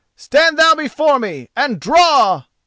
Stand 0.15 0.57
thou 0.57 0.73
before 0.73 1.19
me 1.19 1.49
and 1.55 1.79
draw!" 1.79 2.45